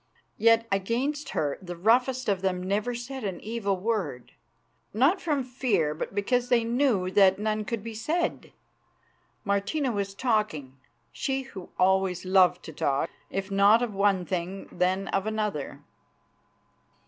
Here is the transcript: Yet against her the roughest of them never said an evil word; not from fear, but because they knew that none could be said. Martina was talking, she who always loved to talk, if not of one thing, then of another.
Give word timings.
Yet 0.39 0.67
against 0.71 1.29
her 1.37 1.59
the 1.61 1.75
roughest 1.75 2.27
of 2.27 2.41
them 2.41 2.63
never 2.63 2.95
said 2.95 3.23
an 3.23 3.39
evil 3.39 3.77
word; 3.77 4.31
not 4.95 5.21
from 5.21 5.43
fear, 5.43 5.93
but 5.93 6.15
because 6.15 6.49
they 6.49 6.63
knew 6.63 7.11
that 7.11 7.37
none 7.37 7.65
could 7.65 7.83
be 7.83 7.93
said. 7.93 8.51
Martina 9.45 9.91
was 9.91 10.15
talking, 10.15 10.75
she 11.11 11.43
who 11.43 11.69
always 11.77 12.25
loved 12.25 12.63
to 12.65 12.73
talk, 12.73 13.11
if 13.29 13.51
not 13.51 13.83
of 13.83 13.93
one 13.93 14.25
thing, 14.25 14.67
then 14.71 15.07
of 15.09 15.27
another. 15.27 15.83